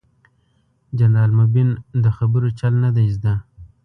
جنرال 0.99 1.31
مبين 1.39 1.69
ده 2.03 2.09
خبرو 2.17 2.47
چل 2.59 2.73
نه 2.83 2.89
دې 2.95 3.05
زده. 3.15 3.33